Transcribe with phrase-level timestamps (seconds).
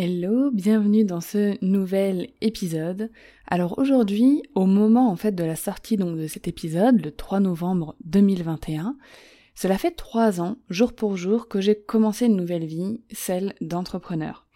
[0.00, 3.10] Hello, bienvenue dans ce nouvel épisode.
[3.48, 7.96] Alors aujourd'hui, au moment en fait de la sortie de cet épisode, le 3 novembre
[8.04, 8.96] 2021,
[9.56, 14.46] cela fait trois ans, jour pour jour, que j'ai commencé une nouvelle vie, celle d'entrepreneur.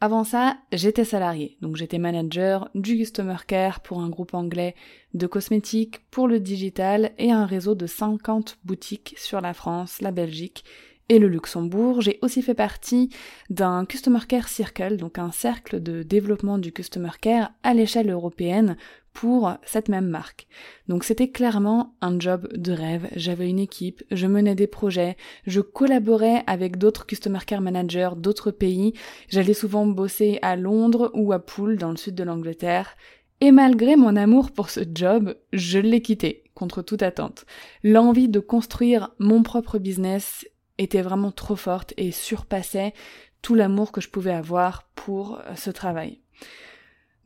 [0.00, 4.74] Avant ça, j'étais salarié, donc j'étais manager du Customer Care pour un groupe anglais
[5.14, 10.10] de cosmétiques, pour le digital et un réseau de 50 boutiques sur la France, la
[10.10, 10.64] Belgique
[11.08, 12.00] et le Luxembourg.
[12.00, 13.10] J'ai aussi fait partie
[13.50, 18.76] d'un Customer Care Circle, donc un cercle de développement du Customer Care à l'échelle européenne
[19.12, 20.46] pour cette même marque.
[20.86, 23.08] Donc c'était clairement un job de rêve.
[23.16, 28.52] J'avais une équipe, je menais des projets, je collaborais avec d'autres Customer Care Managers d'autres
[28.52, 28.92] pays.
[29.28, 32.94] J'allais souvent bosser à Londres ou à Poole dans le sud de l'Angleterre.
[33.40, 37.44] Et malgré mon amour pour ce job, je l'ai quitté, contre toute attente.
[37.84, 40.44] L'envie de construire mon propre business
[40.78, 42.94] était vraiment trop forte et surpassait
[43.42, 46.20] tout l'amour que je pouvais avoir pour euh, ce travail.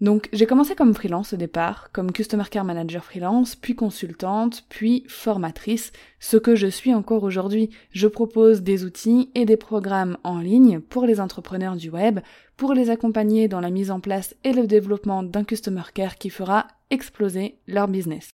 [0.03, 5.05] Donc j'ai commencé comme freelance au départ, comme Customer Care Manager freelance, puis consultante, puis
[5.06, 7.70] formatrice, ce que je suis encore aujourd'hui.
[7.92, 12.19] Je propose des outils et des programmes en ligne pour les entrepreneurs du web,
[12.56, 16.30] pour les accompagner dans la mise en place et le développement d'un Customer Care qui
[16.30, 18.30] fera exploser leur business.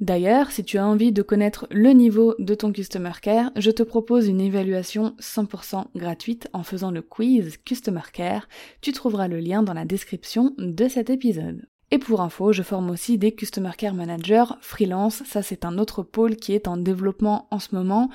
[0.00, 3.82] D'ailleurs, si tu as envie de connaître le niveau de ton Customer Care, je te
[3.82, 8.48] propose une évaluation 100% gratuite en faisant le quiz Customer Care.
[8.80, 11.66] Tu trouveras le lien dans la description de cet épisode.
[11.90, 15.22] Et pour info, je forme aussi des Customer Care Managers freelance.
[15.24, 18.08] Ça, c'est un autre pôle qui est en développement en ce moment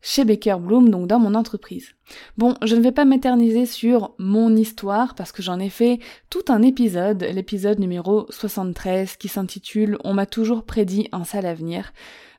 [0.00, 1.94] chez Baker Bloom, donc dans mon entreprise.
[2.36, 5.98] Bon, je ne vais pas m'éterniser sur mon histoire parce que j'en ai fait
[6.30, 11.92] tout un épisode, l'épisode numéro 73 qui s'intitule On m'a toujours prédit un sale avenir.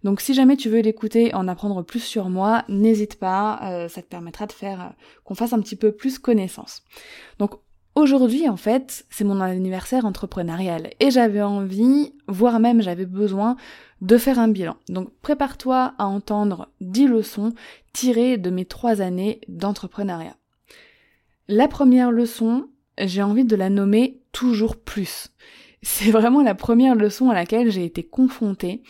[0.04, 4.02] Donc si jamais tu veux l'écouter, en apprendre plus sur moi, n'hésite pas, euh, ça
[4.02, 4.90] te permettra de faire euh,
[5.26, 6.84] qu'on fasse un petit peu plus connaissance.
[8.00, 13.58] Aujourd'hui, en fait, c'est mon anniversaire entrepreneurial et j'avais envie, voire même j'avais besoin
[14.00, 14.78] de faire un bilan.
[14.88, 17.54] Donc prépare-toi à entendre 10 leçons
[17.92, 20.38] tirées de mes trois années d'entrepreneuriat.
[21.50, 25.28] La première leçon, j'ai envie de la nommer toujours plus.
[25.82, 28.82] C'est vraiment la première leçon à laquelle j'ai été confrontée.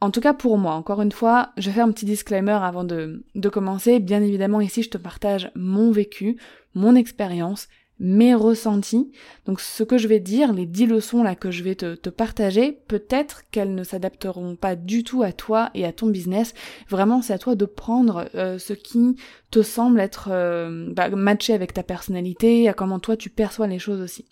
[0.00, 3.24] En tout cas pour moi, encore une fois, je faire un petit disclaimer avant de,
[3.36, 4.00] de commencer.
[4.00, 6.36] Bien évidemment, ici, je te partage mon vécu,
[6.74, 7.68] mon expérience,
[7.98, 9.12] mes ressentis.
[9.46, 12.72] Donc ce que je vais dire, les dix leçons là que je vais te, partager,
[12.72, 16.54] peut-être qu'elles ne s'adapteront pas du tout à toi et à ton business.
[16.88, 19.16] Vraiment, c'est à toi de prendre euh, ce qui
[19.50, 23.78] te semble être euh, bah, matché avec ta personnalité, à comment toi tu perçois les
[23.78, 24.26] choses aussi.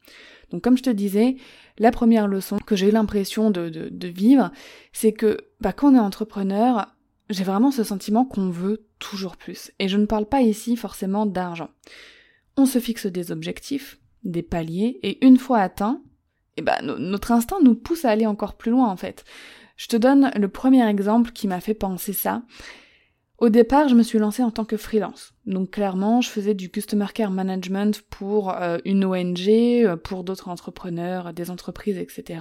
[0.51, 1.37] Donc comme je te disais,
[1.79, 4.51] la première leçon que j'ai l'impression de, de, vivre,
[4.93, 6.89] c'est que bah, quand on est entrepreneur,
[7.31, 9.73] j'ai vraiment ce sentiment qu'on veut toujours plus.
[9.79, 11.71] Et je ne parle pas ici forcément d'argent
[12.57, 16.03] on se fixe des objectifs, des paliers, et une fois atteints,
[16.57, 19.25] eh ben, notre instinct nous pousse à aller encore plus loin en fait.
[19.77, 22.43] Je te donne le premier exemple qui m'a fait penser ça.
[23.43, 25.35] Au départ, je me suis lancée en tant que freelance.
[25.47, 30.49] Donc clairement, je faisais du customer care management pour euh, une ONG, euh, pour d'autres
[30.49, 32.39] entrepreneurs, des entreprises, etc.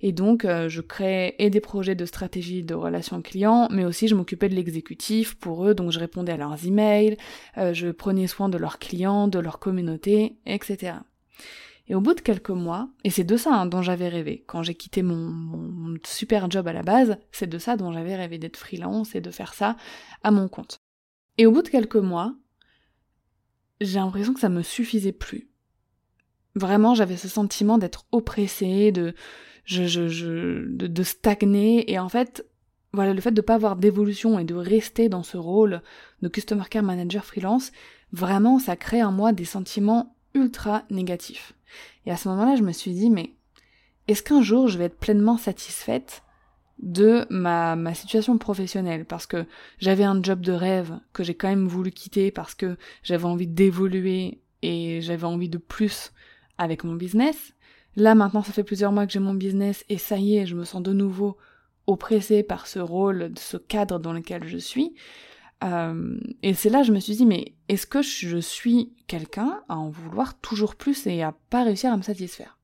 [0.00, 4.06] Et donc, euh, je créais et des projets de stratégie de relations clients, mais aussi
[4.06, 5.74] je m'occupais de l'exécutif pour eux.
[5.74, 7.16] Donc je répondais à leurs emails,
[7.56, 10.98] je prenais soin de leurs clients, de leur communauté, etc.
[11.88, 14.62] Et au bout de quelques mois, et c'est de ça hein, dont j'avais rêvé, quand
[14.62, 18.58] j'ai quitté mon, super job à la base, c'est de ça dont j'avais rêvé d'être
[18.58, 19.76] freelance et de faire ça
[20.22, 20.82] à mon compte.
[21.38, 22.34] Et au bout de quelques mois,
[23.80, 25.48] j'ai l'impression que ça me suffisait plus.
[26.54, 29.14] Vraiment, j'avais ce sentiment d'être oppressée, de,
[29.64, 32.44] je, je, je, de, de stagner, et en fait,
[32.92, 35.82] voilà, le fait de ne pas avoir d'évolution et de rester dans ce rôle
[36.20, 37.72] de Customer Care Manager freelance,
[38.12, 41.54] vraiment, ça crée en moi des sentiments ultra négatifs.
[42.06, 43.32] Et à ce moment-là, je me suis dit, mais
[44.06, 46.22] est-ce qu'un jour je vais être pleinement satisfaite
[46.78, 49.04] de ma situation professionnelle?
[49.04, 49.44] Parce que
[49.78, 53.46] j'avais un job de rêve que j'ai quand même voulu quitter parce que j'avais envie
[53.46, 56.12] d'évoluer et j'avais envie de plus
[56.56, 57.52] avec mon business.
[57.96, 60.54] Là maintenant ça fait plusieurs mois que j'ai mon business et ça y est, je
[60.54, 61.36] me sens de nouveau
[61.86, 64.94] oppressée par ce rôle, ce cadre dans lequel je suis.
[65.64, 69.76] Euh, et c'est là je me suis dit, mais est-ce que je suis quelqu'un à
[69.76, 72.58] en vouloir toujours plus et à pas réussir à me satisfaire?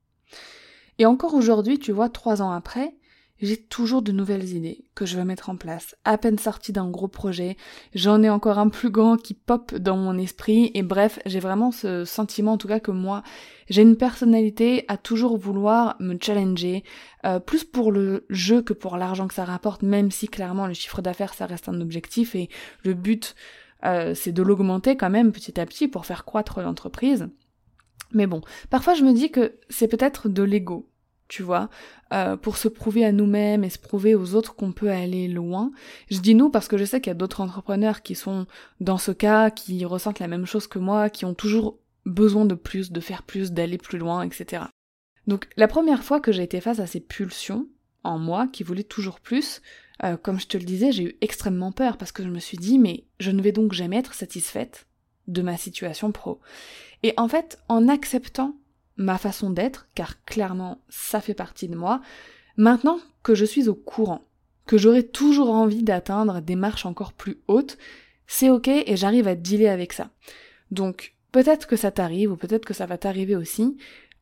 [0.97, 2.95] Et encore aujourd'hui, tu vois, trois ans après,
[3.41, 5.95] j'ai toujours de nouvelles idées que je veux mettre en place.
[6.05, 7.57] À peine sortie d'un gros projet,
[7.93, 11.71] j'en ai encore un plus grand qui pop dans mon esprit et bref, j'ai vraiment
[11.71, 13.23] ce sentiment en tout cas que moi,
[13.69, 16.83] j'ai une personnalité à toujours vouloir me challenger,
[17.25, 20.73] euh, plus pour le jeu que pour l'argent que ça rapporte, même si clairement le
[20.73, 22.49] chiffre d'affaires ça reste un objectif et
[22.83, 23.35] le but
[23.83, 27.27] euh, c'est de l'augmenter quand même petit à petit pour faire croître l'entreprise.
[28.13, 30.89] Mais bon, parfois je me dis que c'est peut-être de l'ego
[31.27, 31.69] tu vois,
[32.13, 35.71] euh, pour se prouver à nous-mêmes et se prouver aux autres qu'on peut aller loin.
[36.09, 38.45] Je dis nous parce que je sais qu'il y a d'autres entrepreneurs qui sont
[38.79, 42.55] dans ce cas, qui ressentent la même chose que moi, qui ont toujours besoin de
[42.55, 44.65] plus, de faire plus, d'aller plus loin, etc.
[45.25, 47.67] Donc la première fois que j'ai été face à ces pulsions
[48.03, 49.63] en moi, qui voulaient toujours plus,
[50.03, 52.57] euh, comme je te le disais, j'ai eu extrêmement peur parce que je me suis
[52.57, 54.85] dit mais je ne vais donc jamais être satisfaite
[55.27, 56.39] de ma situation pro.
[57.01, 58.55] Et en fait, en acceptant
[58.97, 62.01] ma façon d'être, car clairement ça fait partie de moi,
[62.57, 64.23] maintenant que je suis au courant,
[64.65, 67.77] que j'aurai toujours envie d'atteindre des marches encore plus hautes,
[68.27, 70.09] c'est ok et j'arrive à dealer avec ça.
[70.71, 73.77] Donc peut-être que ça t'arrive ou peut-être que ça va t'arriver aussi,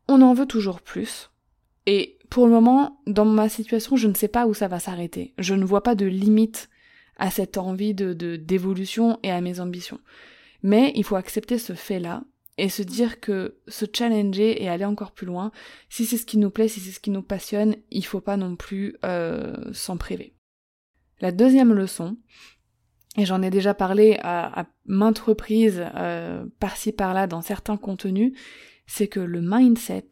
[0.07, 1.29] on en veut toujours plus.
[1.85, 5.33] Et pour le moment, dans ma situation, je ne sais pas où ça va s'arrêter.
[5.37, 6.69] Je ne vois pas de limite
[7.17, 9.99] à cette envie de d'évolution et à mes ambitions.
[10.63, 12.23] Mais il faut accepter ce fait-là
[12.57, 15.51] et se dire que se challenger et aller encore plus loin,
[15.89, 18.37] si c'est ce qui nous plaît, si c'est ce qui nous passionne, il faut pas
[18.37, 20.33] non plus euh, s'en priver.
[21.19, 22.17] La deuxième leçon,
[23.17, 28.33] et j'en ai déjà parlé à, maintes reprises euh, par-ci par-là dans certains contenus,
[28.87, 30.09] c'est que le mindset,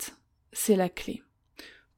[0.51, 1.23] c'est la clé.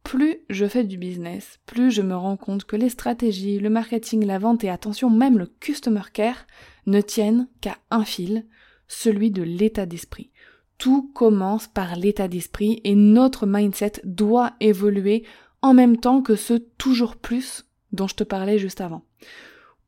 [0.03, 4.25] Plus je fais du business, plus je me rends compte que les stratégies, le marketing,
[4.25, 6.45] la vente et attention, même le customer care
[6.85, 8.45] ne tiennent qu'à un fil,
[8.87, 10.31] celui de l'état d'esprit.
[10.77, 15.23] Tout commence par l'état d'esprit et notre mindset doit évoluer
[15.61, 19.03] en même temps que ce toujours plus dont je te parlais juste avant.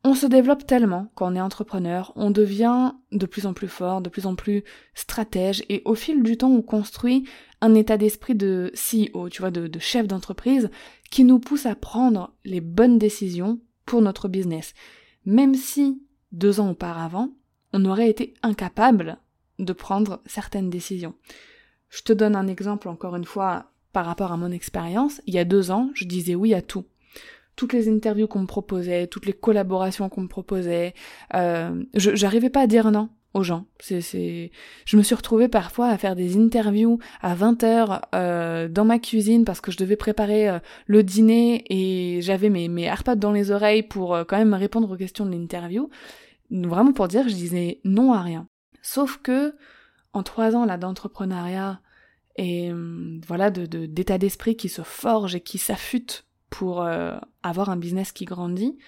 [0.08, 4.00] On se développe tellement quand on est entrepreneur, on devient de plus en plus fort,
[4.00, 4.62] de plus en plus
[4.94, 7.28] stratège, et au fil du temps, on construit
[7.60, 10.70] un état d'esprit de CEO, tu vois, de, de chef d'entreprise,
[11.10, 14.74] qui nous pousse à prendre les bonnes décisions pour notre business.
[15.24, 16.00] Même si,
[16.30, 17.30] deux ans auparavant,
[17.72, 19.18] on aurait été incapable
[19.58, 21.14] de prendre certaines décisions.
[21.88, 25.22] Je te donne un exemple encore une fois par rapport à mon expérience.
[25.26, 26.84] Il y a deux ans, je disais oui à tout.
[27.54, 30.92] Toutes les interviews qu'on me proposait, toutes les collaborations qu'on me proposait,
[31.34, 33.66] euh, j'arrivais pas à dire non aux gens.
[33.80, 34.50] C'est,
[34.84, 38.98] je me suis retrouvée parfois à faire des interviews à 20 heures euh, dans ma
[38.98, 43.50] cuisine parce que je devais préparer euh, le dîner et j'avais mes, mes dans les
[43.50, 45.90] oreilles pour euh, quand même répondre aux questions de l'interview.
[46.50, 48.48] Vraiment pour dire, je disais non à rien.
[48.82, 49.54] Sauf que
[50.12, 51.80] en trois ans là d'entrepreneuriat
[52.36, 57.70] et hum, voilà de, d'état d'esprit qui se forge et qui s'affûte pour euh, avoir
[57.70, 58.78] un business qui grandit,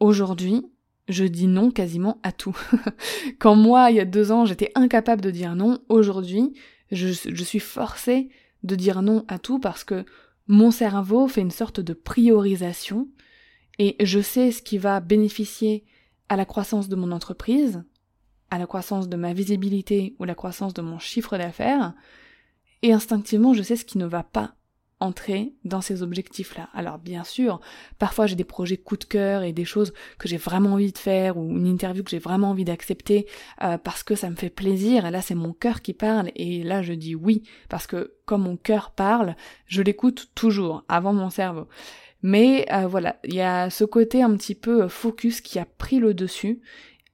[0.00, 0.66] aujourd'hui
[1.08, 2.56] je dis non quasiment à tout.
[3.38, 6.54] Quand moi il y a deux ans j'étais incapable de dire non, aujourd'hui
[6.90, 8.28] je, je suis forcée
[8.62, 10.04] de dire non à tout parce que
[10.48, 13.08] mon cerveau fait une sorte de priorisation
[13.78, 15.84] et je sais ce qui va bénéficier
[16.28, 17.84] à la croissance de mon entreprise,
[18.50, 21.94] à la croissance de ma visibilité ou la croissance de mon chiffre d'affaires,
[22.82, 24.54] et instinctivement je sais ce qui ne va pas
[25.00, 26.68] entrer dans ces objectifs-là.
[26.72, 27.60] Alors bien sûr,
[27.98, 30.98] parfois j'ai des projets coup de cœur et des choses que j'ai vraiment envie de
[30.98, 33.26] faire ou une interview que j'ai vraiment envie d'accepter
[33.62, 36.62] euh, parce que ça me fait plaisir et là c'est mon cœur qui parle et
[36.62, 41.30] là je dis oui parce que comme mon cœur parle, je l'écoute toujours avant mon
[41.30, 41.68] cerveau.
[42.24, 45.98] Mais euh, voilà, il y a ce côté un petit peu focus qui a pris
[46.00, 46.60] le dessus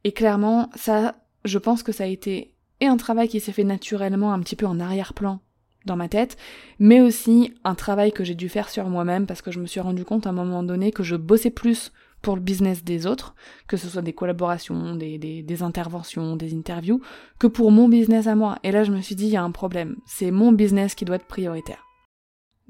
[0.04, 3.64] et clairement ça je pense que ça a été et un travail qui s'est fait
[3.64, 5.40] naturellement un petit peu en arrière-plan
[5.84, 6.36] dans ma tête,
[6.78, 9.80] mais aussi un travail que j'ai dû faire sur moi-même parce que je me suis
[9.80, 13.34] rendu compte à un moment donné que je bossais plus pour le business des autres,
[13.66, 17.00] que ce soit des collaborations, des, des, des, interventions, des interviews,
[17.38, 18.58] que pour mon business à moi.
[18.62, 19.96] Et là, je me suis dit, il y a un problème.
[20.04, 21.89] C'est mon business qui doit être prioritaire.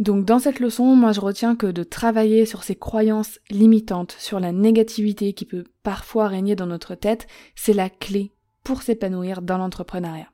[0.00, 4.40] Donc dans cette leçon, moi je retiens que de travailler sur ces croyances limitantes, sur
[4.40, 8.32] la négativité qui peut parfois régner dans notre tête, c'est la clé
[8.64, 10.32] pour s'épanouir dans l'entrepreneuriat.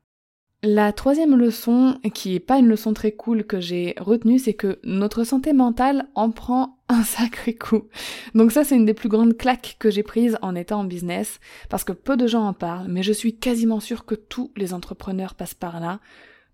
[0.62, 4.78] La troisième leçon, qui est pas une leçon très cool que j'ai retenue, c'est que
[4.84, 7.88] notre santé mentale en prend un sacré coup.
[8.34, 11.40] Donc ça, c'est une des plus grandes claques que j'ai prises en étant en business,
[11.68, 14.72] parce que peu de gens en parlent, mais je suis quasiment sûre que tous les
[14.72, 16.00] entrepreneurs passent par là.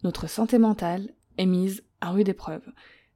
[0.03, 2.63] Notre santé mentale est mise à rude épreuve.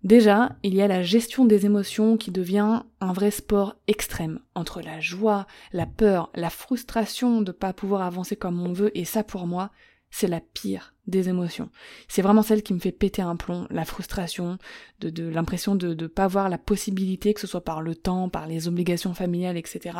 [0.05, 4.81] Déjà, il y a la gestion des émotions qui devient un vrai sport extrême, entre
[4.81, 9.25] la joie, la peur, la frustration de pas pouvoir avancer comme on veut, et ça
[9.25, 9.71] pour moi,
[10.11, 11.71] c'est la pire des émotions.
[12.09, 14.59] C'est vraiment celle qui me fait péter un plomb, la frustration,
[15.01, 18.29] de, de l'impression de ne pas avoir la possibilité, que ce soit par le temps,
[18.29, 19.99] par les obligations familiales, etc.,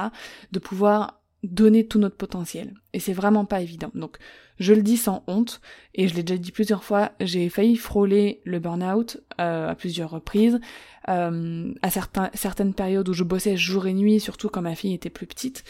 [0.53, 2.75] de pouvoir donner tout notre potentiel.
[2.93, 3.91] Et c'est vraiment pas évident.
[3.95, 4.19] Donc,
[4.59, 5.61] je le dis sans honte,
[5.95, 10.11] et je l'ai déjà dit plusieurs fois, j'ai failli frôler le burn-out euh, à plusieurs
[10.11, 10.61] reprises,
[11.09, 14.95] euh, à certains, certaines périodes où je bossais jour et nuit, surtout quand ma fille
[14.95, 15.65] était plus petite.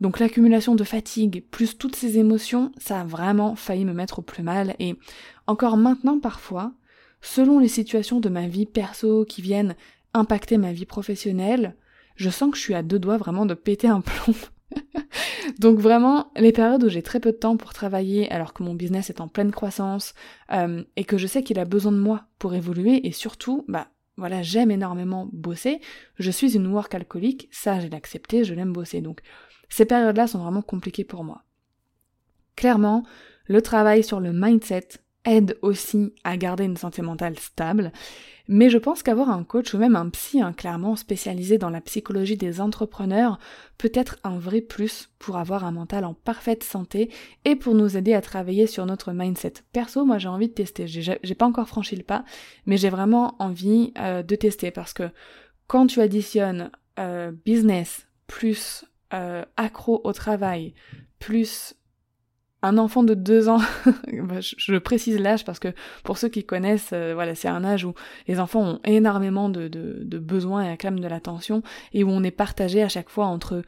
[0.00, 4.22] Donc l'accumulation de fatigue, plus toutes ces émotions, ça a vraiment failli me mettre au
[4.22, 4.96] plus mal, et
[5.46, 6.72] encore maintenant parfois,
[7.20, 9.76] selon les situations de ma vie perso qui viennent
[10.14, 11.76] impacter ma vie professionnelle,
[12.16, 14.34] je sens que je suis à deux doigts vraiment de péter un plomb.
[15.58, 18.74] Donc vraiment, les périodes où j'ai très peu de temps pour travailler alors que mon
[18.74, 20.14] business est en pleine croissance
[20.52, 23.88] euh, et que je sais qu'il a besoin de moi pour évoluer et surtout, bah
[24.16, 25.80] voilà, j'aime énormément bosser.
[26.18, 29.00] Je suis une work alcoolique, ça j'ai l'accepté, je l'aime bosser.
[29.00, 29.20] Donc
[29.68, 31.44] ces périodes-là sont vraiment compliquées pour moi.
[32.56, 33.04] Clairement,
[33.46, 34.88] le travail sur le mindset
[35.24, 37.92] aide aussi à garder une santé mentale stable
[38.48, 41.80] mais je pense qu'avoir un coach ou même un psy hein, clairement spécialisé dans la
[41.80, 43.38] psychologie des entrepreneurs
[43.78, 47.10] peut être un vrai plus pour avoir un mental en parfaite santé
[47.44, 49.54] et pour nous aider à travailler sur notre mindset.
[49.72, 50.86] Perso, moi j'ai envie de tester.
[50.86, 52.24] J'ai pas encore franchi le pas,
[52.66, 55.10] mais j'ai vraiment envie euh, de tester parce que
[55.66, 60.74] quand tu additionnes euh, business plus euh, accro au travail
[61.18, 61.74] plus
[62.62, 63.60] un enfant de deux ans,
[64.12, 67.84] bah, je précise l'âge parce que pour ceux qui connaissent, euh, voilà, c'est un âge
[67.84, 67.94] où
[68.28, 72.30] les enfants ont énormément de, de, besoins et acclament de l'attention et où on est
[72.30, 73.62] partagé à chaque fois entre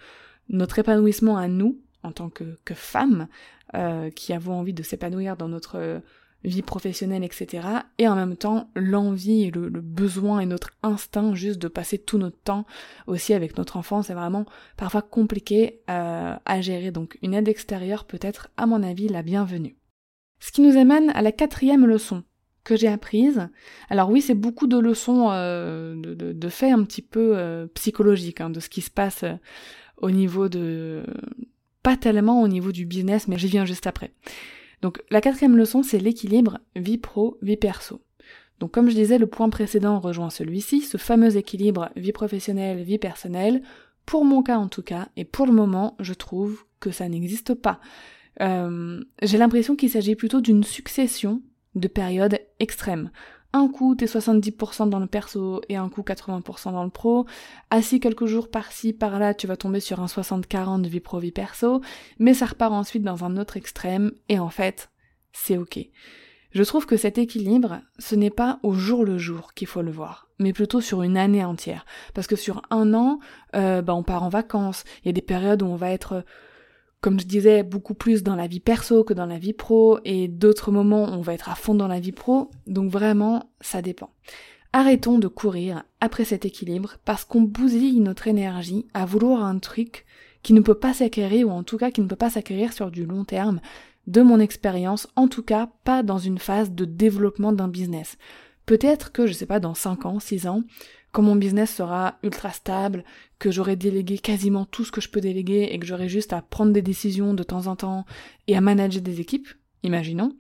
[0.49, 3.27] notre épanouissement à nous en tant que, que femmes
[3.75, 6.01] euh, qui avons envie de s'épanouir dans notre
[6.45, 7.67] vie professionnelle, etc.
[7.99, 12.19] Et en même temps, l'envie et le, besoin et notre instinct juste de passer tout
[12.19, 12.67] notre temps
[13.07, 14.45] aussi avec notre enfant, c'est vraiment
[14.77, 16.91] parfois compliqué euh, à gérer.
[16.91, 19.77] Donc une aide extérieure peut être, à mon avis, la bienvenue.
[20.41, 22.23] Ce qui nous amène à la quatrième leçon
[22.63, 23.49] que j'ai apprise.
[23.91, 28.41] Alors oui, c'est beaucoup de leçons euh, de, de, faits un petit peu euh, psychologiques,
[28.41, 29.25] hein, de ce qui se passe
[29.99, 31.05] au niveau de...
[31.83, 34.13] pas tellement au niveau du business, mais j'y viens juste après.
[34.85, 38.03] Donc la quatrième leçon, c'est l'équilibre vie pro, vie perso.
[38.61, 42.99] Donc comme je disais, le point précédent rejoint celui-ci, ce fameux équilibre vie professionnelle, vie
[42.99, 43.63] personnelle.
[44.05, 47.55] Pour mon cas en tout cas, et pour le moment, je trouve que ça n'existe
[47.55, 47.81] pas.
[48.43, 51.41] Euh, j'ai l'impression qu'il s'agit plutôt d'une succession
[51.75, 53.11] de périodes extrêmes
[53.55, 57.25] un coup t'es 70% dans le perso et un coup 80% dans le pro.
[57.71, 61.81] Assis quelques jours par-ci, par-là, tu vas tomber sur un 60-40 vie pro, vie perso,
[62.19, 64.91] mais ça repart ensuite dans un autre extrême et en fait,
[65.33, 65.79] c'est ok.
[66.51, 69.91] Je trouve que cet équilibre, ce n'est pas au jour le jour qu'il faut le
[69.91, 71.85] voir, mais plutôt sur une année entière.
[72.13, 73.19] Parce que sur un an,
[73.57, 76.25] euh, bah on part en vacances, il y a des périodes où on va être
[77.05, 80.27] comme je disais, beaucoup plus dans la vie perso que dans la vie pro, et
[80.27, 84.09] d'autres moments on va être à fond dans la vie pro, donc vraiment, ça dépend.
[84.73, 90.07] Arrêtons de courir après cet équilibre parce qu'on bousille notre énergie à vouloir un truc
[90.43, 92.91] qui ne peut pas s'acquérir, ou en tout cas qui ne peut pas s'acquérir sur
[92.91, 93.61] du long terme,
[94.07, 98.17] de mon expérience, en tout cas pas dans une phase de développement d'un business.
[98.65, 100.63] Peut-être que, je sais pas, dans 5 ans, 6 ans,
[101.15, 103.05] quand mon business sera ultra stable,
[103.39, 106.43] que j'aurai délégué quasiment tout ce que je peux déléguer et que j'aurai juste à
[106.43, 108.05] prendre des décisions de temps en temps
[108.49, 109.47] et à manager des équipes,
[109.85, 110.37] imaginons,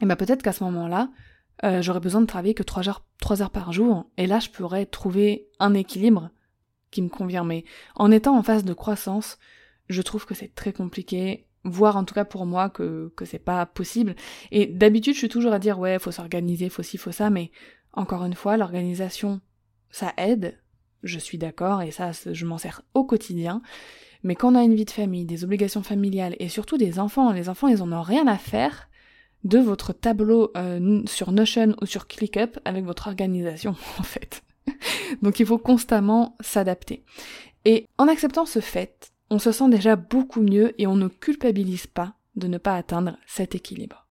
[0.00, 1.10] et ben peut-être qu'à ce moment-là,
[1.64, 4.48] euh, j'aurai besoin de travailler que 3 heures, 3 heures par jour, et là je
[4.48, 6.30] pourrais trouver un équilibre
[6.92, 7.44] qui me convient.
[7.44, 7.64] Mais
[7.96, 9.38] en étant en phase de croissance,
[9.88, 13.40] je trouve que c'est très compliqué, voire en tout cas pour moi que, que c'est
[13.40, 14.14] pas possible.
[14.52, 17.50] Et d'habitude je suis toujours à dire ouais, faut s'organiser, faut ci, faut ça, mais
[17.92, 19.40] encore une fois, l'organisation
[19.90, 20.58] ça aide,
[21.02, 23.62] je suis d'accord, et ça, je m'en sers au quotidien.
[24.22, 27.32] Mais quand on a une vie de famille, des obligations familiales, et surtout des enfants,
[27.32, 28.88] les enfants, ils en ont rien à faire
[29.44, 34.42] de votre tableau euh, sur Notion ou sur ClickUp avec votre organisation, en fait.
[35.22, 37.04] Donc il faut constamment s'adapter.
[37.64, 41.86] Et en acceptant ce fait, on se sent déjà beaucoup mieux et on ne culpabilise
[41.86, 44.06] pas de ne pas atteindre cet équilibre.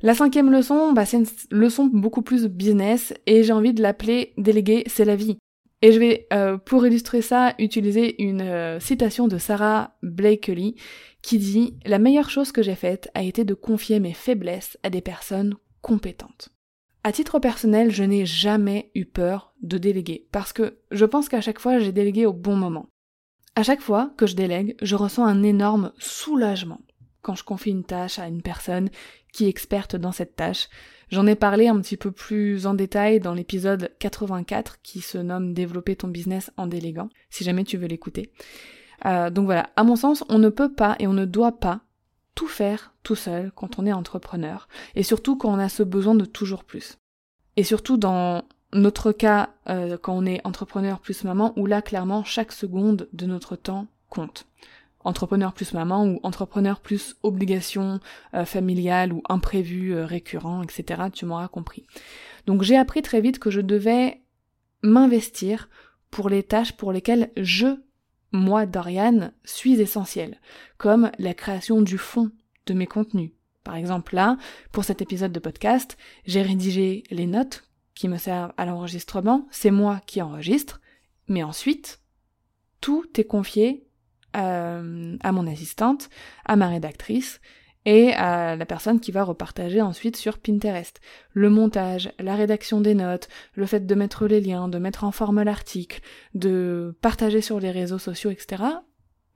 [0.00, 4.32] La cinquième leçon, bah, c'est une leçon beaucoup plus business et j'ai envie de l'appeler
[4.36, 5.38] déléguer, c'est la vie.
[5.82, 10.76] Et je vais, euh, pour illustrer ça, utiliser une euh, citation de Sarah Blakely
[11.22, 14.90] qui dit La meilleure chose que j'ai faite a été de confier mes faiblesses à
[14.90, 16.50] des personnes compétentes.
[17.02, 21.40] À titre personnel, je n'ai jamais eu peur de déléguer parce que je pense qu'à
[21.40, 22.88] chaque fois j'ai délégué au bon moment.
[23.56, 26.80] À chaque fois que je délègue, je ressens un énorme soulagement.
[27.22, 28.90] Quand je confie une tâche à une personne
[29.32, 30.68] qui est experte dans cette tâche.
[31.10, 35.54] J'en ai parlé un petit peu plus en détail dans l'épisode 84 qui se nomme
[35.54, 38.30] Développer ton business en déléguant, si jamais tu veux l'écouter.
[39.06, 41.80] Euh, donc voilà, à mon sens, on ne peut pas et on ne doit pas
[42.34, 46.14] tout faire tout seul quand on est entrepreneur, et surtout quand on a ce besoin
[46.14, 46.98] de toujours plus.
[47.56, 52.22] Et surtout dans notre cas, euh, quand on est entrepreneur plus maman, où là clairement
[52.22, 54.46] chaque seconde de notre temps compte
[55.04, 58.00] entrepreneur plus maman ou entrepreneur plus obligation
[58.34, 61.04] euh, familiale ou imprévu euh, récurrent, etc.
[61.12, 61.86] Tu m'auras compris.
[62.46, 64.22] Donc j'ai appris très vite que je devais
[64.82, 65.68] m'investir
[66.10, 67.66] pour les tâches pour lesquelles je,
[68.32, 70.40] moi, Dorian, suis essentielle,
[70.76, 72.30] comme la création du fond
[72.66, 73.32] de mes contenus.
[73.64, 74.36] Par exemple là,
[74.72, 77.64] pour cet épisode de podcast, j'ai rédigé les notes
[77.94, 80.80] qui me servent à l'enregistrement, c'est moi qui enregistre,
[81.26, 82.00] mais ensuite,
[82.80, 83.87] tout est confié
[84.38, 86.08] euh, à mon assistante,
[86.44, 87.40] à ma rédactrice
[87.84, 91.00] et à la personne qui va repartager ensuite sur Pinterest.
[91.32, 95.10] Le montage, la rédaction des notes, le fait de mettre les liens, de mettre en
[95.10, 96.00] forme l'article,
[96.34, 98.62] de partager sur les réseaux sociaux, etc.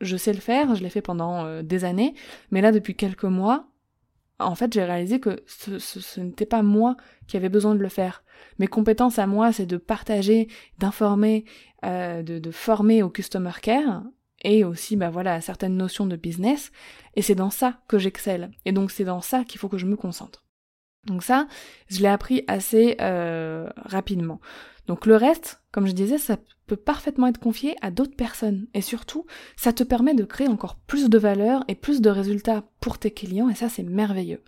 [0.03, 2.15] Je sais le faire, je l'ai fait pendant euh, des années,
[2.51, 3.69] mais là depuis quelques mois,
[4.39, 6.97] en fait j'ai réalisé que ce, n'était pas moi
[7.29, 8.23] qui avais besoin de le faire.
[8.59, 11.45] Mes compétences à moi, c'est de partager, d'informer,
[11.85, 14.03] euh, de, de former au customer care,
[14.43, 16.73] et aussi bah voilà certaines notions de business
[17.15, 19.87] et c'est dans ça que j'excelle et donc c'est dans ça qu'il faut que je
[19.87, 20.45] me concentre
[21.07, 21.47] donc ça
[21.89, 24.41] je l'ai appris assez euh, rapidement
[24.87, 28.81] donc le reste comme je disais ça peut parfaitement être confié à d'autres personnes et
[28.81, 32.99] surtout ça te permet de créer encore plus de valeur et plus de résultats pour
[32.99, 34.43] tes clients et ça c'est merveilleux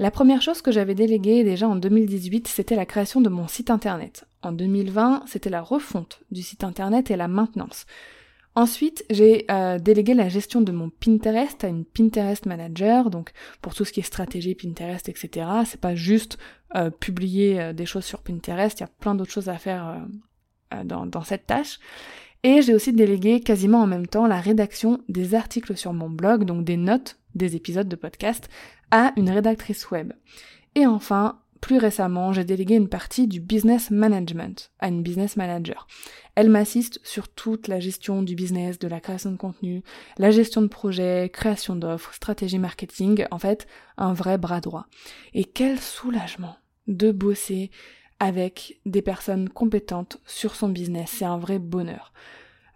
[0.00, 3.68] la première chose que j'avais déléguée déjà en 2018, c'était la création de mon site
[3.68, 4.24] internet.
[4.42, 7.84] En 2020, c'était la refonte du site internet et la maintenance.
[8.56, 13.30] Ensuite, j'ai euh, délégué la gestion de mon Pinterest à une Pinterest manager, donc
[13.62, 15.46] pour tout ce qui est stratégie Pinterest, etc.
[15.64, 16.36] C'est pas juste
[16.74, 20.04] euh, publier euh, des choses sur Pinterest, il y a plein d'autres choses à faire
[20.84, 21.78] dans, dans, cette tâche.
[22.42, 26.44] Et j'ai aussi délégué quasiment en même temps la rédaction des articles sur mon blog,
[26.44, 28.48] donc des notes des épisodes de podcast,
[28.90, 30.12] à une rédactrice web.
[30.74, 35.86] Et enfin, plus récemment, j'ai délégué une partie du business management à une business manager.
[36.34, 39.82] Elle m'assiste sur toute la gestion du business, de la création de contenu,
[40.18, 44.86] la gestion de projets, création d'offres, stratégie marketing, en fait, un vrai bras droit.
[45.34, 47.70] Et quel soulagement de bosser
[48.18, 52.12] avec des personnes compétentes sur son business, c'est un vrai bonheur.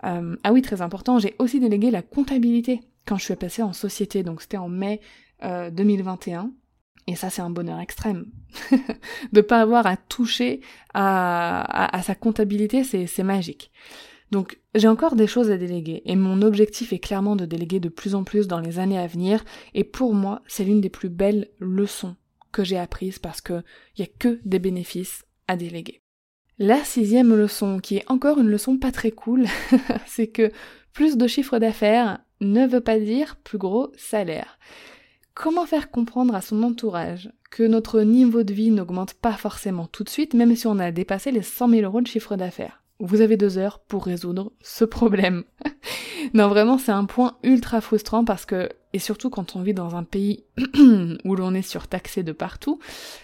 [0.04, 3.72] Euh, ah oui, très important, j'ai aussi délégué la comptabilité quand je suis passée en
[3.72, 5.00] société, donc c'était en mai
[5.42, 6.52] 2021.
[7.06, 8.26] Et ça, c'est un bonheur extrême.
[9.32, 10.60] de pas avoir à toucher
[10.94, 13.70] à, sa comptabilité, c'est magique.
[14.30, 17.88] Donc j'ai encore des choses à déléguer et mon objectif est clairement de déléguer de
[17.88, 21.10] plus en plus dans les années à venir et pour moi c'est l'une des plus
[21.10, 22.16] belles leçons
[22.50, 23.62] que j'ai apprises parce que
[23.96, 26.00] il y a que des bénéfices à déléguer.
[26.58, 29.46] La sixième leçon, qui est encore une leçon pas très cool,
[30.06, 30.52] c'est que
[30.92, 34.58] plus de chiffre d'affaires ne veut pas dire plus gros salaire.
[35.34, 40.04] Comment faire comprendre à son entourage que notre niveau de vie n'augmente pas forcément tout
[40.04, 42.82] de suite, même si on a dépassé les 100 000 euros de chiffre d'affaires?
[43.00, 45.42] Vous avez deux heures pour résoudre ce problème.
[46.34, 49.96] non, vraiment, c'est un point ultra frustrant parce que, et surtout quand on vit dans
[49.96, 50.44] un pays
[51.24, 52.78] où l'on est surtaxé de partout,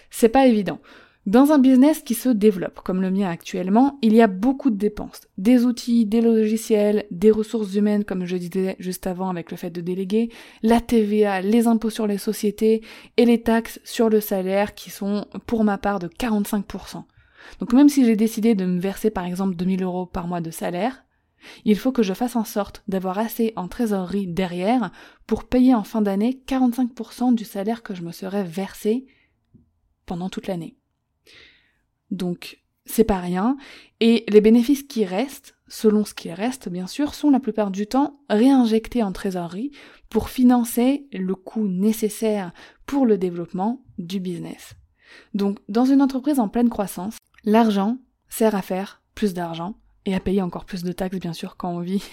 [0.09, 0.81] c'est pas évident.
[1.27, 4.75] Dans un business qui se développe, comme le mien actuellement, il y a beaucoup de
[4.75, 5.21] dépenses.
[5.37, 9.69] Des outils, des logiciels, des ressources humaines, comme je disais juste avant avec le fait
[9.69, 10.31] de déléguer,
[10.63, 12.81] la TVA, les impôts sur les sociétés
[13.17, 17.03] et les taxes sur le salaire qui sont pour ma part de 45%.
[17.59, 20.49] Donc même si j'ai décidé de me verser par exemple 2000 euros par mois de
[20.49, 21.05] salaire,
[21.65, 24.91] il faut que je fasse en sorte d'avoir assez en trésorerie derrière
[25.27, 29.05] pour payer en fin d'année 45% du salaire que je me serais versé
[30.07, 30.80] pendant toute l'année.
[32.11, 33.57] Donc, c'est pas rien.
[33.99, 37.87] Et les bénéfices qui restent, selon ce qui reste bien sûr, sont la plupart du
[37.87, 39.71] temps réinjectés en trésorerie
[40.09, 42.51] pour financer le coût nécessaire
[42.85, 44.73] pour le développement du business.
[45.33, 47.97] Donc, dans une entreprise en pleine croissance, l'argent
[48.29, 51.71] sert à faire plus d'argent et à payer encore plus de taxes, bien sûr, quand
[51.71, 52.03] on vit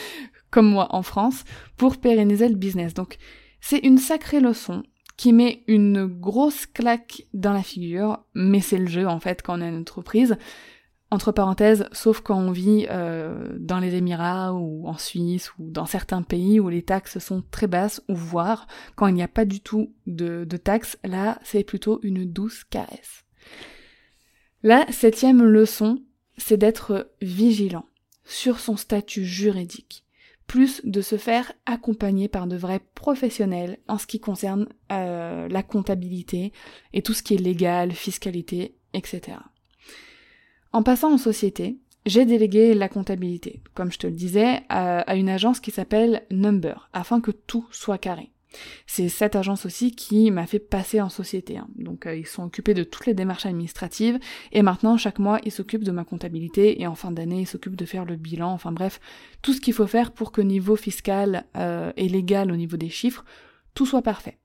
[0.50, 1.44] comme moi en France,
[1.76, 2.94] pour pérenniser le business.
[2.94, 3.16] Donc,
[3.60, 4.82] c'est une sacrée leçon
[5.18, 9.58] qui met une grosse claque dans la figure, mais c'est le jeu en fait quand
[9.58, 10.38] on a une entreprise.
[11.10, 15.86] Entre parenthèses, sauf quand on vit euh, dans les Émirats ou en Suisse ou dans
[15.86, 19.44] certains pays où les taxes sont très basses, ou voire quand il n'y a pas
[19.44, 23.24] du tout de, de taxes, là c'est plutôt une douce caresse.
[24.62, 26.02] La septième leçon,
[26.36, 27.86] c'est d'être vigilant
[28.24, 30.04] sur son statut juridique
[30.48, 35.62] plus de se faire accompagner par de vrais professionnels en ce qui concerne euh, la
[35.62, 36.52] comptabilité
[36.92, 39.36] et tout ce qui est légal, fiscalité, etc.
[40.72, 45.28] En passant en société, j'ai délégué la comptabilité, comme je te le disais, à, une
[45.28, 48.32] agence qui s'appelle Number, afin que tout soit carré.
[48.86, 51.58] C'est cette agence aussi qui m'a fait passer en société.
[51.58, 51.68] Hein.
[51.76, 54.18] Donc euh, ils sont occupés de toutes les démarches administratives
[54.52, 57.76] et maintenant chaque mois ils s'occupent de ma comptabilité et en fin d'année ils s'occupent
[57.76, 58.50] de faire le bilan.
[58.50, 59.00] Enfin bref,
[59.42, 62.90] tout ce qu'il faut faire pour que niveau fiscal euh, et légal au niveau des
[62.90, 63.24] chiffres,
[63.74, 64.38] tout soit parfait.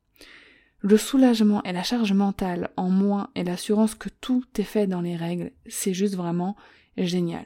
[0.80, 5.00] Le soulagement et la charge mentale en moins et l'assurance que tout est fait dans
[5.00, 6.58] les règles, c'est juste vraiment
[6.98, 7.46] génial.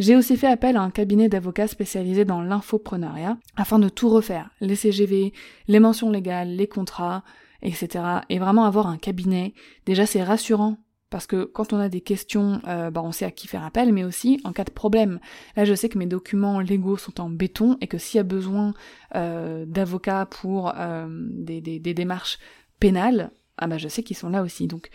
[0.00, 4.48] J'ai aussi fait appel à un cabinet d'avocats spécialisé dans l'infoprenariat afin de tout refaire,
[4.62, 5.34] les CGV,
[5.68, 7.22] les mentions légales, les contrats,
[7.60, 8.02] etc.
[8.30, 9.52] Et vraiment avoir un cabinet.
[9.84, 10.78] Déjà c'est rassurant
[11.10, 13.92] parce que quand on a des questions, euh, bah on sait à qui faire appel,
[13.92, 15.20] mais aussi en cas de problème.
[15.54, 18.24] Là, je sais que mes documents légaux sont en béton et que s'il y a
[18.24, 18.72] besoin
[19.16, 22.38] euh, d'avocats pour euh, des, des, des, démarches
[22.78, 24.66] pénales, ah bah je sais qu'ils sont là aussi.
[24.66, 24.88] Donc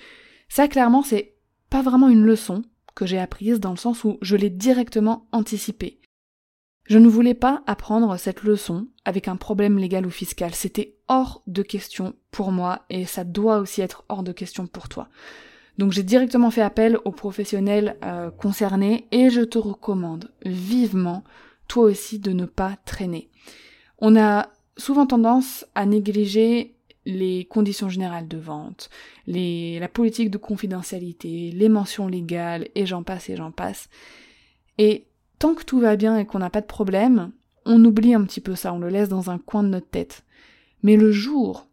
[0.49, 1.35] ça, clairement, c'est
[1.69, 2.63] pas vraiment une leçon,
[2.95, 5.99] que j'ai apprise dans le sens où je l'ai directement anticipé.
[6.86, 10.53] Je ne voulais pas apprendre cette leçon avec un problème légal ou fiscal.
[10.53, 14.88] C'était hors de question pour moi et ça doit aussi être hors de question pour
[14.88, 15.10] toi.
[15.77, 21.23] Donc j'ai directement fait appel aux professionnels euh, concernés et je te recommande vivement,
[21.67, 23.29] toi aussi, de ne pas traîner.
[23.99, 26.74] On a souvent tendance à négliger
[27.05, 28.89] les conditions générales de vente,
[29.27, 33.89] la politique de confidentialité, les mentions légales, et j'en passe et j'en passe.
[34.77, 35.07] Et
[35.39, 37.31] tant que tout va bien et qu'on n'a pas de problème,
[37.65, 40.23] on oublie un petit peu ça, on le laisse dans un coin de notre tête.
[40.83, 41.67] Mais le jour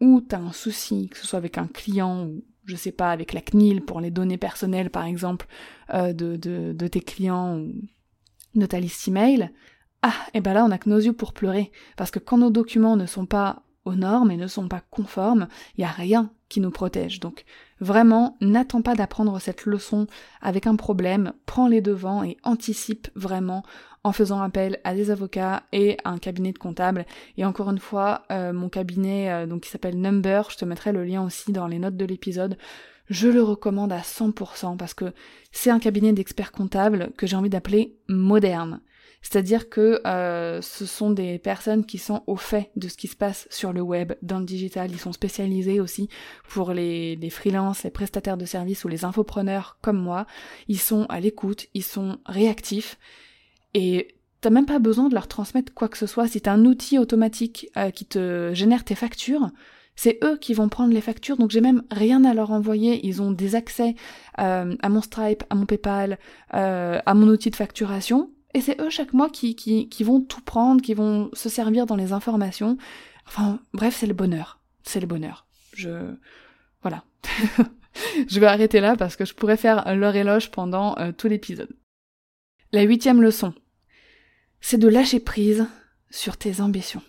[0.00, 3.10] où tu as un souci, que ce soit avec un client ou je sais pas,
[3.10, 5.46] avec la CNIL pour les données personnelles par exemple
[5.94, 7.72] euh, de, de, de, tes clients ou
[8.54, 9.50] de ta liste email,
[10.02, 11.72] ah, et ben là on a que nos yeux pour pleurer.
[11.96, 13.62] Parce que quand nos documents ne sont pas
[13.94, 17.20] normes et ne sont pas conformes, il n'y a rien qui nous protège.
[17.20, 17.44] Donc
[17.80, 20.06] vraiment, n'attends pas d'apprendre cette leçon
[20.40, 23.62] avec un problème, prends les devants et anticipe vraiment
[24.04, 27.04] en faisant appel à des avocats et à un cabinet de comptables.
[27.36, 30.92] Et encore une fois, euh, mon cabinet euh, donc qui s'appelle Number, je te mettrai
[30.92, 32.56] le lien aussi dans les notes de l'épisode.
[33.10, 35.12] Je le recommande à 100% parce que
[35.50, 38.80] c'est un cabinet d'experts comptables que j'ai envie d'appeler moderne.
[39.20, 43.16] C'est-à-dire que euh, ce sont des personnes qui sont au fait de ce qui se
[43.16, 44.90] passe sur le web, dans le digital.
[44.90, 46.08] Ils sont spécialisés aussi
[46.48, 50.26] pour les, les freelances, les prestataires de services ou les infopreneurs comme moi.
[50.68, 52.98] Ils sont à l'écoute, ils sont réactifs
[53.74, 56.28] et t'as même pas besoin de leur transmettre quoi que ce soit.
[56.28, 59.50] Si t'as un outil automatique euh, qui te génère tes factures,
[59.96, 63.04] c'est eux qui vont prendre les factures, donc j'ai même rien à leur envoyer.
[63.04, 63.96] Ils ont des accès
[64.38, 68.30] euh, à mon Stripe, à mon PayPal, à mon outil de facturation.
[68.54, 72.12] Et c'est eux chaque mois qui, vont tout prendre, qui vont se servir dans les
[72.12, 72.76] informations.
[73.26, 74.60] Enfin, bref, c'est le bonheur.
[74.82, 75.46] C'est le bonheur.
[75.74, 76.14] Je...
[76.80, 77.04] Voilà.
[78.28, 81.76] je vais arrêter là parce que je pourrais faire leur éloge pendant euh, tout l'épisode.
[82.72, 83.54] La huitième leçon,
[84.60, 85.66] c'est de lâcher prise
[86.10, 87.02] sur tes ambitions.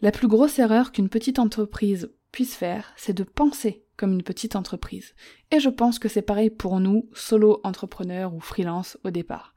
[0.00, 4.56] La plus grosse erreur qu'une petite entreprise puisse faire, c'est de penser comme une petite
[4.56, 5.14] entreprise.
[5.50, 9.54] Et je pense que c'est pareil pour nous, solo entrepreneurs ou freelance au départ.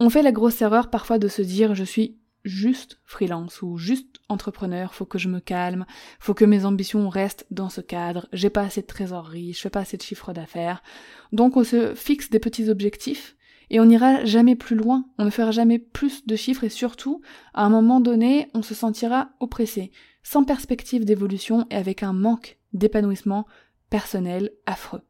[0.00, 4.20] On fait la grosse erreur parfois de se dire je suis juste freelance ou juste
[4.28, 5.86] entrepreneur, faut que je me calme,
[6.20, 9.70] faut que mes ambitions restent dans ce cadre, j'ai pas assez de trésorerie, je fais
[9.70, 10.84] pas assez de chiffre d'affaires.
[11.32, 13.36] Donc on se fixe des petits objectifs
[13.70, 17.20] et on n'ira jamais plus loin, on ne fera jamais plus de chiffres et surtout,
[17.52, 19.90] à un moment donné, on se sentira oppressé,
[20.22, 23.46] sans perspective d'évolution et avec un manque d'épanouissement
[23.90, 25.02] personnel affreux.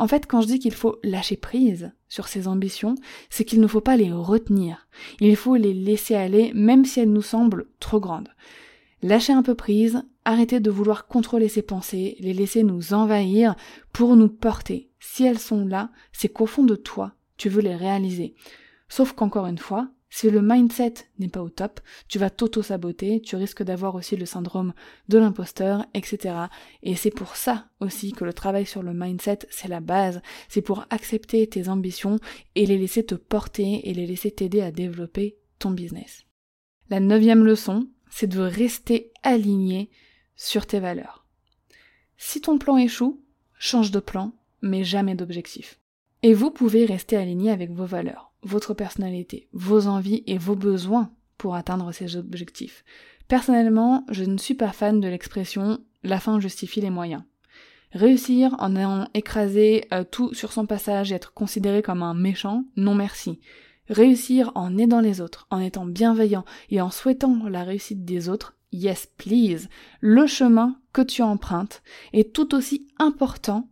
[0.00, 2.94] En fait, quand je dis qu'il faut lâcher prise sur ses ambitions,
[3.28, 4.88] c'est qu'il ne faut pas les retenir.
[5.20, 8.30] Il faut les laisser aller, même si elles nous semblent trop grandes.
[9.02, 13.56] Lâcher un peu prise, arrêter de vouloir contrôler ses pensées, les laisser nous envahir
[13.92, 14.88] pour nous porter.
[15.00, 18.34] Si elles sont là, c'est qu'au fond de toi, tu veux les réaliser.
[18.88, 23.36] Sauf qu'encore une fois, si le mindset n'est pas au top, tu vas t'auto-saboter, tu
[23.36, 24.74] risques d'avoir aussi le syndrome
[25.08, 26.34] de l'imposteur, etc.
[26.82, 30.20] Et c'est pour ça aussi que le travail sur le mindset, c'est la base.
[30.48, 32.18] C'est pour accepter tes ambitions
[32.56, 36.24] et les laisser te porter et les laisser t'aider à développer ton business.
[36.90, 39.90] La neuvième leçon, c'est de rester aligné
[40.34, 41.24] sur tes valeurs.
[42.16, 43.22] Si ton plan échoue,
[43.58, 45.78] change de plan, mais jamais d'objectif.
[46.24, 51.10] Et vous pouvez rester aligné avec vos valeurs votre personnalité, vos envies et vos besoins
[51.38, 52.84] pour atteindre ces objectifs.
[53.28, 57.22] Personnellement, je ne suis pas fan de l'expression la fin justifie les moyens.
[57.92, 62.64] Réussir en ayant écrasé euh, tout sur son passage et être considéré comme un méchant,
[62.76, 63.40] non merci.
[63.88, 68.56] réussir en aidant les autres, en étant bienveillant et en souhaitant la réussite des autres,
[68.70, 69.68] yes please,
[70.00, 73.68] le chemin que tu empruntes est tout aussi important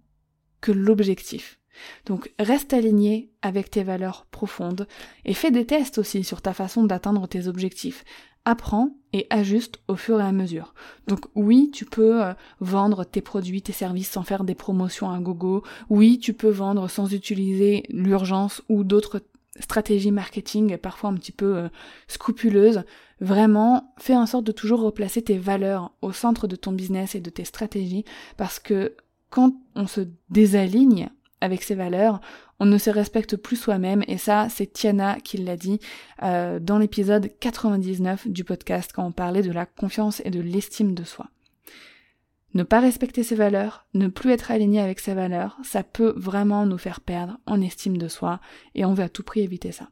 [0.60, 1.57] que l'objectif.
[2.06, 4.86] Donc reste aligné avec tes valeurs profondes
[5.24, 8.04] et fais des tests aussi sur ta façon d'atteindre tes objectifs.
[8.44, 10.72] Apprends et ajuste au fur et à mesure.
[11.06, 15.18] Donc oui, tu peux euh, vendre tes produits, tes services sans faire des promotions à
[15.18, 15.64] gogo.
[15.90, 19.20] Oui, tu peux vendre sans utiliser l'urgence ou d'autres
[19.60, 21.68] stratégies marketing parfois un petit peu euh,
[22.06, 22.84] scrupuleuses.
[23.20, 27.20] Vraiment, fais en sorte de toujours replacer tes valeurs au centre de ton business et
[27.20, 28.04] de tes stratégies
[28.36, 28.94] parce que
[29.30, 32.20] quand on se désaligne avec ces valeurs,
[32.60, 35.78] on ne se respecte plus soi-même et ça c'est Tiana qui l'a dit
[36.22, 40.94] euh, dans l'épisode 99 du podcast quand on parlait de la confiance et de l'estime
[40.94, 41.28] de soi.
[42.54, 46.66] Ne pas respecter ses valeurs, ne plus être aligné avec ses valeurs, ça peut vraiment
[46.66, 48.40] nous faire perdre en estime de soi
[48.74, 49.90] et on veut à tout prix éviter ça.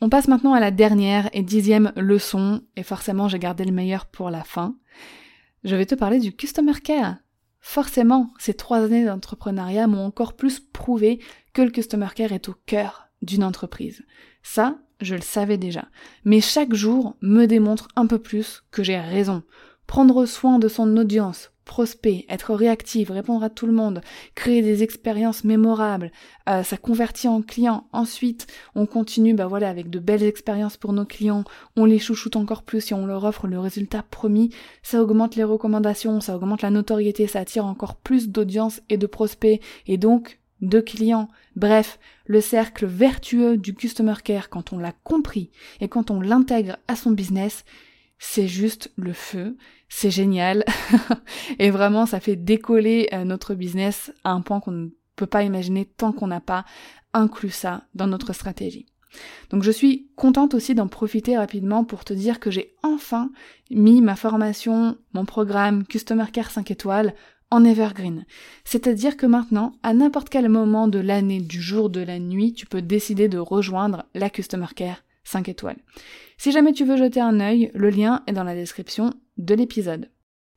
[0.00, 4.06] On passe maintenant à la dernière et dixième leçon, et forcément j'ai gardé le meilleur
[4.06, 4.76] pour la fin.
[5.62, 7.16] Je vais te parler du Customer Care.
[7.66, 11.18] Forcément, ces trois années d'entrepreneuriat m'ont encore plus prouvé
[11.54, 14.04] que le Customer Care est au cœur d'une entreprise.
[14.42, 15.88] Ça, je le savais déjà.
[16.26, 19.42] Mais chaque jour me démontre un peu plus que j'ai raison.
[19.86, 24.00] Prendre soin de son audience, prospect, être réactive, répondre à tout le monde,
[24.34, 26.10] créer des expériences mémorables,
[26.48, 27.86] euh, ça convertit en clients.
[27.92, 31.44] Ensuite, on continue, bah voilà, avec de belles expériences pour nos clients,
[31.76, 34.50] on les chouchoute encore plus et on leur offre le résultat promis.
[34.82, 39.06] Ça augmente les recommandations, ça augmente la notoriété, ça attire encore plus d'audience et de
[39.06, 41.28] prospects et donc de clients.
[41.56, 45.50] Bref, le cercle vertueux du customer care quand on l'a compris
[45.80, 47.64] et quand on l'intègre à son business,
[48.26, 49.56] c'est juste le feu,
[49.90, 50.64] c'est génial
[51.58, 55.42] et vraiment ça fait décoller euh, notre business à un point qu'on ne peut pas
[55.42, 56.64] imaginer tant qu'on n'a pas
[57.12, 58.86] inclus ça dans notre stratégie.
[59.50, 63.30] Donc je suis contente aussi d'en profiter rapidement pour te dire que j'ai enfin
[63.70, 67.14] mis ma formation, mon programme Customer Care 5 étoiles
[67.50, 68.24] en evergreen.
[68.64, 72.64] C'est-à-dire que maintenant, à n'importe quel moment de l'année, du jour, de la nuit, tu
[72.64, 75.78] peux décider de rejoindre la Customer Care 5 étoiles.
[76.38, 80.10] Si jamais tu veux jeter un œil, le lien est dans la description de l'épisode.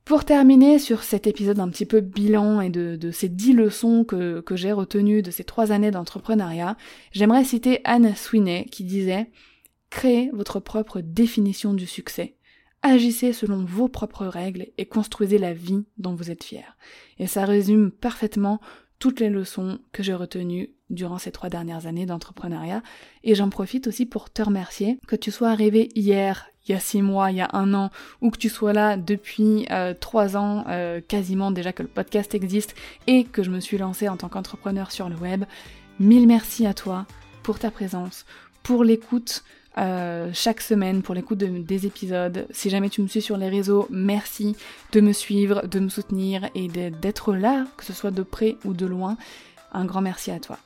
[0.08, 4.42] Pour terminer sur cet épisode un petit peu bilan et de, ces dix leçons que,
[4.52, 6.78] j'ai retenues de ces trois années d'entrepreneuriat,
[7.12, 9.30] j'aimerais citer Anne Sweeney qui disait
[9.90, 12.36] Créez votre propre définition du succès.
[12.80, 16.78] Agissez selon vos propres règles et construisez la vie dont vous êtes fier.
[17.18, 18.60] Et ça résume parfaitement
[18.98, 22.82] toutes les leçons que j'ai retenues durant ces trois dernières années d'entrepreneuriat.
[23.24, 26.80] Et j'en profite aussi pour te remercier, que tu sois arrivé hier, il y a
[26.80, 30.36] six mois, il y a un an, ou que tu sois là depuis euh, trois
[30.36, 32.74] ans, euh, quasiment déjà que le podcast existe,
[33.06, 35.44] et que je me suis lancée en tant qu'entrepreneur sur le web.
[36.00, 37.06] Mille merci à toi
[37.42, 38.26] pour ta présence,
[38.62, 39.44] pour l'écoute,
[39.76, 42.46] euh, chaque semaine pour l'écoute des épisodes.
[42.50, 44.56] Si jamais tu me suis sur les réseaux, merci
[44.92, 48.72] de me suivre, de me soutenir et d'être là, que ce soit de près ou
[48.72, 49.16] de loin.
[49.72, 50.58] Un grand merci à toi.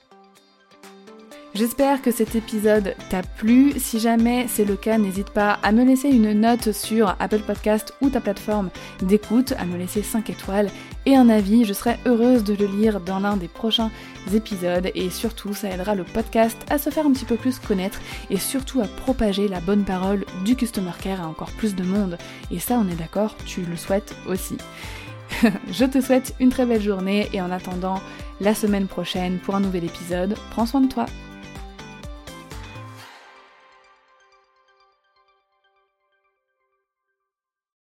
[1.55, 3.75] J'espère que cet épisode t'a plu.
[3.77, 7.93] Si jamais c'est le cas, n'hésite pas à me laisser une note sur Apple Podcast
[8.01, 8.71] ou ta plateforme
[9.03, 10.71] d'écoute, à me laisser 5 étoiles
[11.05, 11.67] et un avis.
[11.67, 13.91] Je serai heureuse de le lire dans l'un des prochains
[14.33, 18.01] épisodes et surtout ça aidera le podcast à se faire un petit peu plus connaître
[18.31, 22.17] et surtout à propager la bonne parole du Customer Care à encore plus de monde.
[22.51, 24.57] Et ça, on est d'accord, tu le souhaites aussi.
[25.71, 28.01] Je te souhaite une très belle journée et en attendant
[28.41, 31.05] la semaine prochaine pour un nouvel épisode, prends soin de toi.